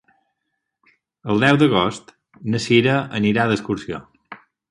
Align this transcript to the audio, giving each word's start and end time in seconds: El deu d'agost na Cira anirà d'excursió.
El 1.33 1.43
deu 1.43 1.59
d'agost 1.63 2.09
na 2.53 2.63
Cira 2.65 2.97
anirà 3.21 3.47
d'excursió. 3.51 4.01